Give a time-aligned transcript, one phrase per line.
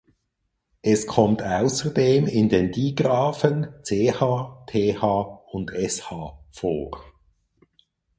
[0.81, 4.11] Es kommt außerdem in den Digraphen ch,
[4.65, 6.01] th und sh
[6.49, 7.03] vor.